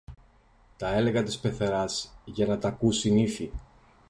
[0.77, 3.51] Τα λεγα της πεθεράς, για να τ' ακούσει η νύφη.